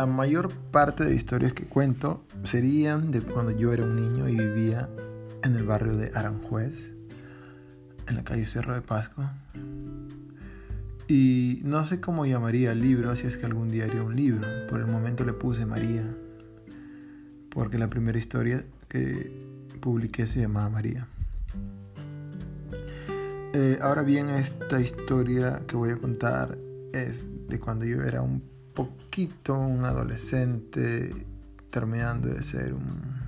[0.00, 4.34] La mayor parte de historias que cuento serían de cuando yo era un niño y
[4.34, 4.88] vivía
[5.44, 6.90] en el barrio de Aranjuez,
[8.08, 9.22] en la calle Cerro de Pasco.
[11.06, 14.48] Y no sé cómo llamaría el libro, si es que algún día haría un libro.
[14.70, 16.06] Por el momento le puse María,
[17.50, 19.30] porque la primera historia que
[19.82, 21.08] publiqué se llamaba María.
[23.52, 26.56] Eh, ahora bien, esta historia que voy a contar
[26.94, 31.14] es de cuando yo era un poquito un adolescente
[31.70, 33.20] terminando de ser un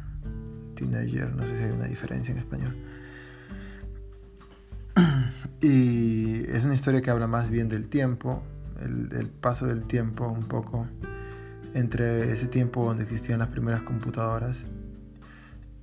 [0.74, 2.76] teenager, no sé si hay una diferencia en español.
[5.60, 8.42] Y es una historia que habla más bien del tiempo,
[8.80, 10.88] el, paso del tiempo un poco
[11.72, 14.66] entre ese tiempo donde existían las primeras computadoras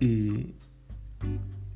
[0.02, 0.56] y,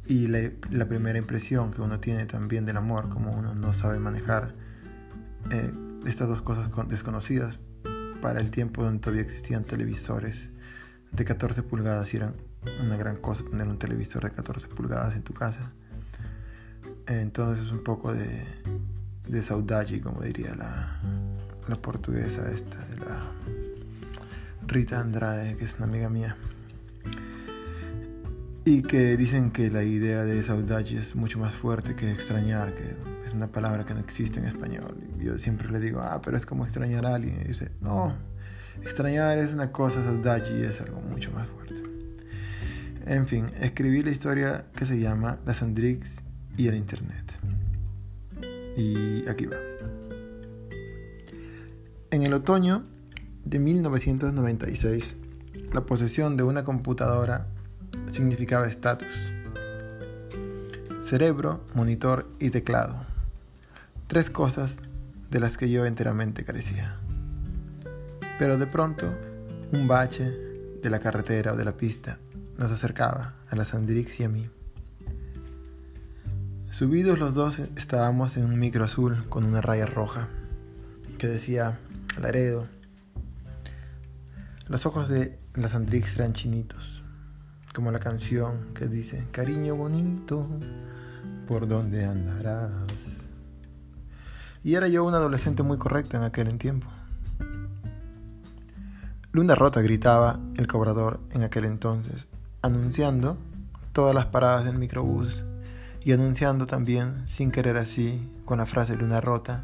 [0.05, 4.53] y la, primera impresión que uno tiene también del amor, como uno no sabe manejar
[5.51, 5.71] eh,
[6.05, 7.57] estas dos cosas desconocidas
[8.23, 10.47] para el tiempo donde todavía existían televisores
[11.11, 12.33] de 14 pulgadas y era
[12.81, 15.73] una gran cosa tener un televisor de 14 pulgadas en tu casa.
[17.05, 18.45] Entonces un poco de,
[19.27, 23.29] de saudade, como diría la, portuguesa esta, de la
[24.67, 26.37] Rita Andrade, que es una amiga mía.
[28.63, 32.95] Y que dicen que la idea de saudade es mucho más fuerte que extrañar, que
[33.25, 34.97] es una palabra que no existe en español.
[35.19, 37.41] Y yo siempre le digo, ah, pero es como extrañar a alguien.
[37.41, 38.13] Y dice, no,
[38.81, 41.81] extrañar es una cosa, saudade es algo mucho más fuerte.
[43.05, 46.23] En fin, escribí la historia que se llama La Sandrix
[46.57, 47.33] y el Internet.
[48.77, 49.57] Y aquí va.
[52.11, 52.83] En el otoño
[53.43, 55.17] de 1996,
[55.73, 57.47] la posesión de una computadora
[58.11, 59.07] significaba estatus.
[61.01, 63.12] Cerebro, monitor y teclado.
[64.13, 64.77] Tres cosas
[65.31, 66.97] de las que yo enteramente carecía.
[68.37, 69.11] Pero de pronto,
[69.71, 70.29] un bache
[70.83, 72.19] de la carretera o de la pista
[72.59, 74.47] nos acercaba a la Sandrix y a mí.
[76.69, 80.27] Subidos los dos estábamos en un micro azul con una raya roja
[81.17, 81.79] que decía
[82.21, 82.67] Laredo.
[84.67, 87.03] Los ojos de la Sandrix eran chinitos,
[87.73, 90.47] como la canción que dice Cariño bonito,
[91.47, 93.02] ¿por dónde andarás?
[94.63, 96.87] Y era yo un adolescente muy correcto en aquel tiempo.
[99.33, 102.27] Luna Rota gritaba el cobrador en aquel entonces,
[102.61, 103.37] anunciando
[103.91, 105.43] todas las paradas del microbús
[106.01, 109.63] y anunciando también, sin querer así, con la frase luna rota,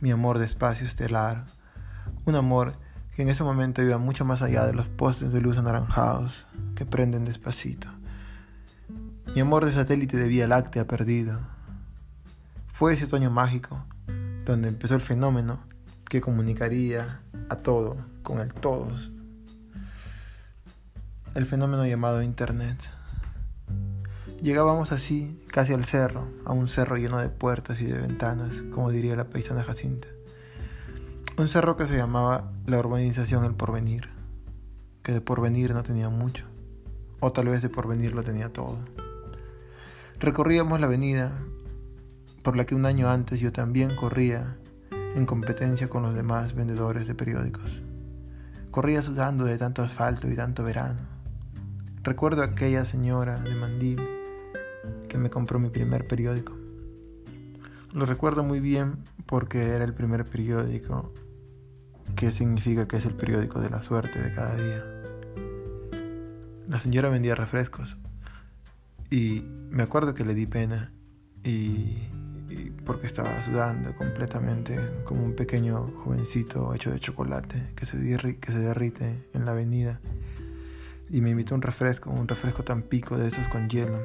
[0.00, 1.44] mi amor de espacio estelar,
[2.24, 2.74] un amor
[3.14, 6.84] que en ese momento iba mucho más allá de los postes de luz anaranjados que
[6.84, 7.88] prenden despacito.
[9.34, 11.40] Mi amor de satélite de Vía Láctea perdido.
[12.72, 13.82] Fue ese otoño mágico
[14.46, 15.58] donde empezó el fenómeno
[16.08, 17.20] que comunicaría
[17.50, 19.10] a todo con el todos.
[21.34, 22.78] El fenómeno llamado Internet.
[24.40, 28.90] Llegábamos así, casi al cerro, a un cerro lleno de puertas y de ventanas, como
[28.90, 30.08] diría la paisana Jacinta.
[31.36, 34.08] Un cerro que se llamaba la urbanización El Porvenir,
[35.02, 36.44] que de porvenir no tenía mucho,
[37.20, 38.78] o tal vez de porvenir lo tenía todo.
[40.18, 41.32] Recorríamos la avenida
[42.46, 44.56] por la que un año antes yo también corría
[45.16, 47.82] en competencia con los demás vendedores de periódicos.
[48.70, 51.00] Corría sudando de tanto asfalto y tanto verano.
[52.04, 54.00] Recuerdo a aquella señora de mandil
[55.08, 56.56] que me compró mi primer periódico.
[57.92, 61.12] Lo recuerdo muy bien porque era el primer periódico
[62.14, 64.84] que significa que es el periódico de la suerte de cada día.
[66.68, 67.96] La señora vendía refrescos
[69.10, 70.92] y me acuerdo que le di pena
[71.42, 72.08] y,
[72.86, 79.44] porque estaba sudando completamente como un pequeño jovencito hecho de chocolate que se, derrite en
[79.44, 80.00] la avenida
[81.10, 83.98] y me invitó un refresco, un refresco tan pico de esos con hielo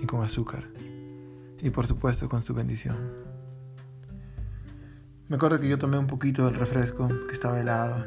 [0.00, 0.68] y con azúcar.
[1.60, 2.96] Y por supuesto con su bendición.
[5.26, 8.06] Me acuerdo que yo tomé un poquito del refresco que estaba helado.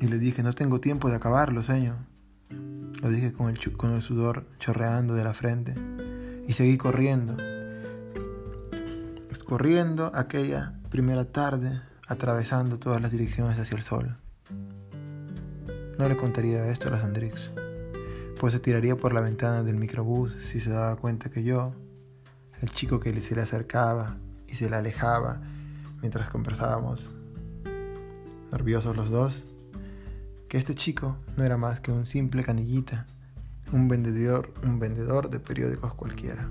[0.00, 1.96] Y le dije, no tengo tiempo de acabarlo, señor.
[3.02, 5.74] Lo dije con el sudor chorreando de la frente.
[6.46, 7.36] Y seguí corriendo.
[9.46, 14.16] Corriendo aquella primera tarde, atravesando todas las direcciones hacia el sol.
[15.98, 17.52] No le contaría esto a las Andrix
[18.38, 21.72] pues se tiraría por la ventana del microbús si se daba cuenta que yo,
[22.60, 24.16] el chico que se le acercaba
[24.46, 25.40] y se le alejaba
[26.00, 27.10] mientras conversábamos,
[28.52, 29.44] nerviosos los dos,
[30.48, 33.06] que este chico no era más que un simple canillita,
[33.72, 36.48] un vendedor, un vendedor de periódicos cualquiera.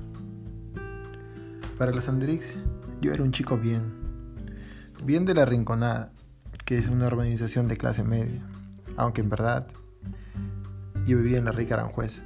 [1.78, 2.58] Para la Sandrix,
[3.02, 3.84] yo era un chico bien,
[5.04, 6.12] bien de la rinconada,
[6.66, 8.42] que es una organización de clase media,
[8.98, 9.68] aunque en verdad
[11.06, 12.24] yo vivía en la rica Aranjuez,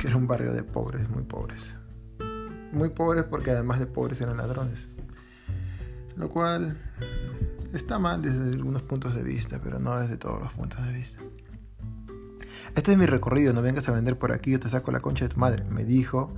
[0.00, 1.74] que era un barrio de pobres, muy pobres.
[2.72, 4.88] Muy pobres porque además de pobres eran ladrones.
[6.16, 6.76] Lo cual
[7.72, 11.20] está mal desde algunos puntos de vista, pero no desde todos los puntos de vista.
[12.74, 15.24] Este es mi recorrido, no vengas a vender por aquí, yo te saco la concha
[15.26, 16.32] de tu madre, me dijo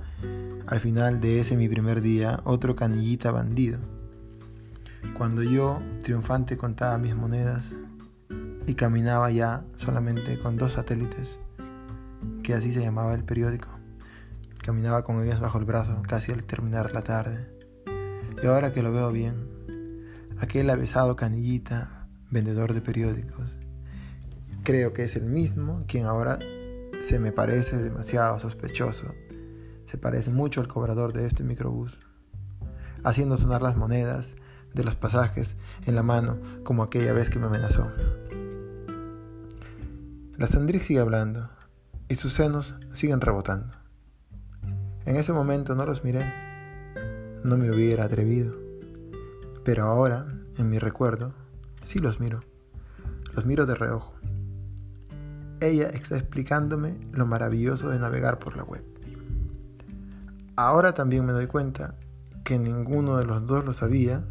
[0.67, 3.79] al final de ese mi primer día otro canillita bandido.
[5.17, 7.73] Cuando yo, triunfante, contaba mis monedas
[8.65, 11.39] y caminaba ya solamente con dos satélites,
[12.43, 13.69] que así se llamaba el periódico.
[14.63, 17.47] Caminaba con ellos bajo el brazo casi al terminar la tarde.
[18.41, 19.47] Y ahora que lo veo bien,
[20.39, 23.51] aquel avesado canillita, vendedor de periódicos,
[24.63, 26.39] creo que es el mismo quien ahora
[27.01, 29.13] se me parece demasiado sospechoso.
[29.85, 31.99] Se parece mucho al cobrador de este microbús,
[33.03, 34.35] haciendo sonar las monedas
[34.73, 35.55] de los pasajes
[35.85, 37.91] en la mano como aquella vez que me amenazó.
[40.37, 41.49] La Sandrix sigue hablando
[42.07, 43.77] y sus senos siguen rebotando.
[45.05, 46.23] En ese momento no los miré,
[47.43, 48.57] no me hubiera atrevido,
[49.63, 50.27] pero ahora,
[50.57, 51.33] en mi recuerdo,
[51.83, 52.39] sí los miro,
[53.33, 54.20] los miro de reojo.
[55.61, 58.83] Ella está explicándome lo maravilloso de navegar por la web.
[60.55, 61.93] Ahora también me doy cuenta
[62.43, 64.25] que ninguno de los dos lo sabía,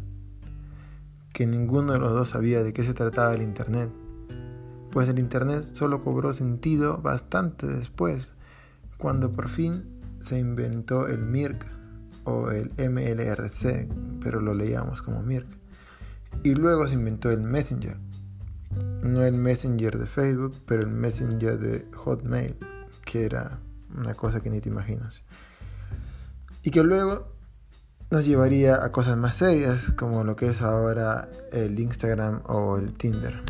[1.31, 3.89] que ninguno de los dos sabía de qué se trataba el Internet,
[4.91, 8.33] pues el Internet solo cobró sentido bastante después,
[8.97, 11.65] cuando por fin se inventó el MIRC
[12.25, 13.87] o el MLRC,
[14.21, 15.47] pero lo leíamos como MIRC,
[16.43, 17.97] y luego se inventó el Messenger,
[19.01, 22.55] no el Messenger de Facebook, pero el Messenger de Hotmail,
[23.03, 23.59] que era
[23.95, 25.21] una cosa que ni te imaginas.
[26.63, 27.27] Y que luego
[28.11, 32.93] nos llevaría a cosas más serias, como lo que es ahora el Instagram o el
[32.93, 33.41] Tinder.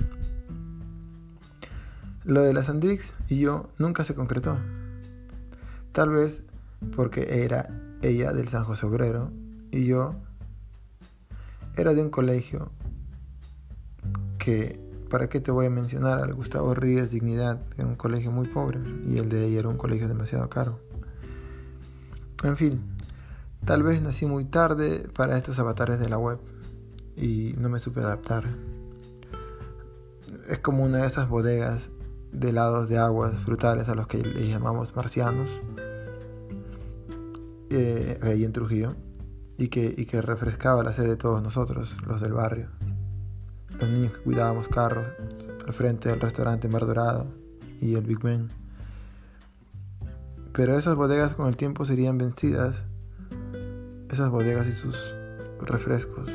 [2.23, 4.57] Lo de la Sandrix y yo nunca se concretó.
[5.91, 6.43] Tal vez
[6.95, 7.69] porque era
[8.01, 9.31] ella del San José Obrero
[9.71, 10.15] y yo
[11.75, 12.71] era de un colegio
[14.37, 18.47] que ¿Para qué te voy a mencionar al Gustavo Ríos Dignidad, era un colegio muy
[18.47, 20.79] pobre, y el de ella era un colegio demasiado caro?
[22.45, 22.81] En fin,
[23.65, 26.39] tal vez nací muy tarde para estos avatares de la web
[27.17, 28.45] y no me supe adaptar.
[30.47, 31.89] Es como una de esas bodegas
[32.31, 35.49] de helados de aguas frutales a los que le llamamos marcianos,
[37.69, 38.95] eh, ahí en Trujillo,
[39.57, 42.69] y que refrescaba la sed de todos nosotros, los del barrio
[43.81, 45.07] los niños que cuidábamos carros
[45.65, 47.25] al frente del restaurante Mar Dorado
[47.81, 48.47] y el Big Ben.
[50.53, 52.83] Pero esas bodegas con el tiempo serían vencidas,
[54.09, 54.95] esas bodegas y sus
[55.61, 56.29] refrescos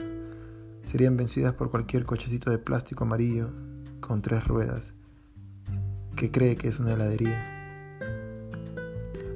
[0.91, 3.51] serían vencidas por cualquier cochecito de plástico amarillo
[4.01, 4.93] con tres ruedas
[6.17, 7.53] que cree que es una heladería.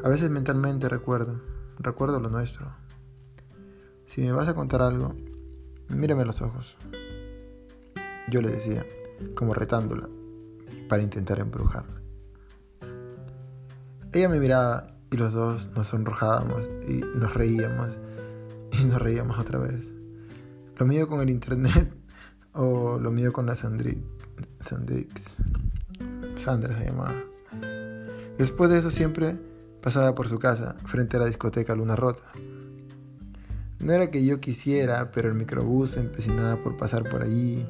[0.03, 1.41] A veces mentalmente recuerdo,
[1.79, 2.67] recuerdo lo nuestro.
[4.07, 5.15] Si me vas a contar algo,
[5.89, 6.77] mírame los ojos.
[8.31, 8.87] Yo le decía,
[9.35, 10.09] como retándola,
[10.89, 12.01] para intentar embrujarla.
[14.13, 17.91] Ella me miraba y los dos nos sonrojábamos y nos reíamos
[18.73, 19.85] y nos reíamos otra vez.
[20.79, 21.93] Lo mío con el internet
[22.53, 24.01] o lo mío con la Sandrix.
[24.61, 25.37] Sandrix.
[26.37, 27.15] Sandra se llamaba.
[28.39, 29.39] Después de eso siempre
[29.83, 32.23] pasaba por su casa, frente a la discoteca Luna Rota.
[33.81, 37.67] No era que yo quisiera, pero el microbús empecinaba por pasar por allí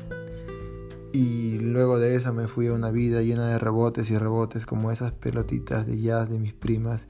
[1.12, 4.90] y luego de eso me fui a una vida llena de rebotes y rebotes como
[4.90, 7.06] esas pelotitas de jazz de mis primas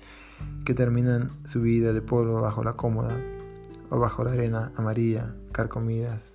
[0.64, 3.16] que terminan su vida de polvo bajo la cómoda
[3.90, 6.32] o bajo la arena amarilla, carcomidas.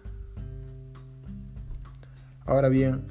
[2.45, 3.07] Ahora bien,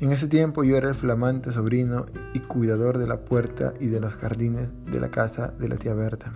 [0.00, 4.00] en ese tiempo yo era el flamante sobrino y cuidador de la puerta y de
[4.00, 6.32] los jardines de la casa de la tía Berta,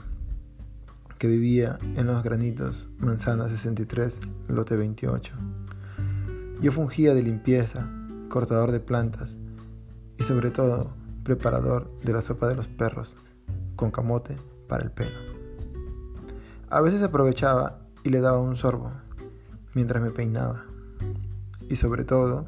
[1.19, 5.35] que vivía en los granitos, manzana 63, lote 28.
[6.61, 7.89] Yo fungía de limpieza,
[8.29, 9.37] cortador de plantas
[10.19, 10.91] y sobre todo
[11.23, 13.15] preparador de la sopa de los perros
[13.77, 14.37] con camote
[14.69, 15.17] para el pelo.
[16.69, 18.91] A veces aprovechaba y le daba un sorbo
[19.75, 20.65] mientras me peinaba.
[21.69, 22.47] Y sobre todo,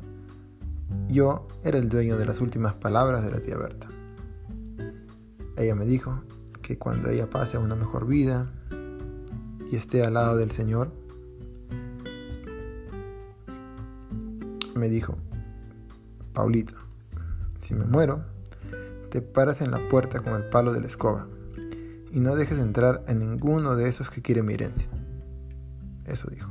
[1.09, 3.89] yo era el dueño de las últimas palabras de la tía Berta.
[5.57, 6.23] Ella me dijo
[6.63, 8.51] que cuando ella pase a una mejor vida
[9.71, 10.91] y esté al lado del Señor,
[14.81, 15.17] me dijo,
[16.33, 16.75] Paulito,
[17.61, 18.25] si me muero,
[19.11, 21.29] te paras en la puerta con el palo de la escoba
[22.13, 24.89] y no dejes entrar a ninguno de esos que quieren mi herencia.
[26.05, 26.51] Eso dijo.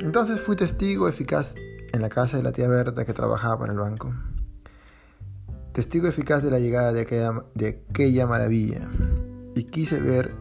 [0.00, 1.54] Entonces fui testigo eficaz
[1.92, 4.12] en la casa de la tía Berta que trabajaba para el banco.
[5.72, 8.88] Testigo eficaz de la llegada de aquella, de aquella maravilla.
[9.54, 10.34] Y quise ver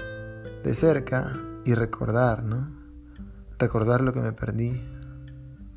[0.64, 1.32] de cerca
[1.64, 2.70] y recordar, ¿no?
[3.58, 4.82] Recordar lo que me perdí.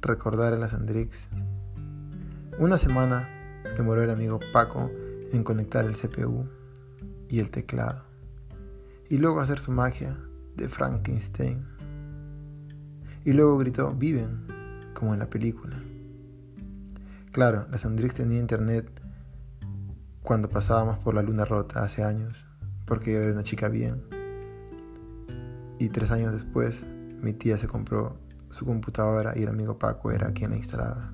[0.03, 1.29] Recordar a las Andrix.
[2.59, 3.29] Una semana
[3.77, 4.91] demoró el amigo Paco
[5.31, 6.49] en conectar el CPU
[7.29, 8.03] y el teclado.
[9.11, 10.17] Y luego hacer su magia
[10.57, 11.67] de Frankenstein.
[13.27, 14.47] Y luego gritó, viven,
[14.95, 15.77] como en la película.
[17.33, 18.91] Claro, la Sandrix tenía internet
[20.23, 22.47] cuando pasábamos por la luna rota hace años,
[22.87, 24.03] porque yo era una chica bien.
[25.79, 26.87] Y tres años después,
[27.21, 28.17] mi tía se compró
[28.51, 31.13] su computadora y el amigo Paco era quien la instalaba.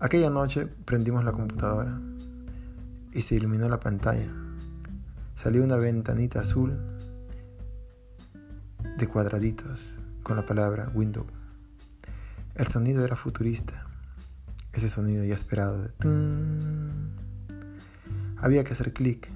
[0.00, 2.00] Aquella noche prendimos la computadora
[3.12, 4.32] y se iluminó la pantalla.
[5.34, 6.78] Salió una ventanita azul
[8.96, 11.26] de cuadraditos con la palabra window.
[12.54, 13.86] El sonido era futurista,
[14.72, 15.90] ese sonido ya esperado de
[18.36, 19.28] Había que hacer clic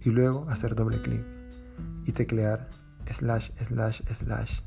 [0.00, 1.24] y luego hacer doble clic
[2.04, 2.68] y teclear
[3.12, 4.60] slash slash slash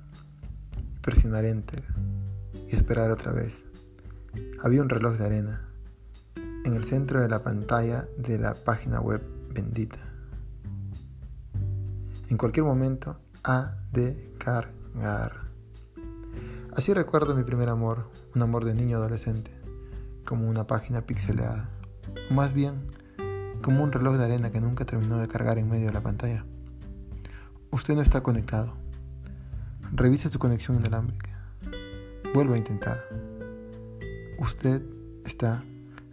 [1.01, 1.83] Presionar enter.
[2.69, 3.65] Y esperar otra vez.
[4.61, 5.67] Había un reloj de arena
[6.63, 9.21] en el centro de la pantalla de la página web
[9.53, 9.99] bendita.
[12.29, 15.43] En cualquier momento ha de cargar.
[16.73, 19.51] Así recuerdo mi primer amor, un amor de niño adolescente,
[20.23, 21.69] como una página pixeleada,
[22.29, 22.87] más bien
[23.61, 26.45] como un reloj de arena que nunca terminó de cargar en medio de la pantalla.
[27.71, 28.73] Usted no está conectado.
[29.91, 31.29] Revise su conexión inalámbrica.
[32.33, 33.03] Vuelva a intentar
[34.43, 34.81] usted
[35.25, 35.63] está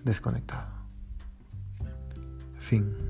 [0.04, 0.70] desconectado.
[2.58, 3.09] Fin.